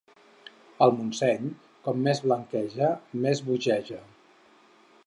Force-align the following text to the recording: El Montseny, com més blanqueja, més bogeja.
El 0.85 0.93
Montseny, 0.99 1.51
com 1.89 2.01
més 2.09 2.23
blanqueja, 2.25 2.91
més 3.27 3.45
bogeja. 3.51 4.03